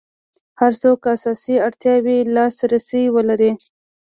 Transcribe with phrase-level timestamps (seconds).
[0.59, 3.51] هر څوک اساسي اړتیاوو لاس رسي ولري.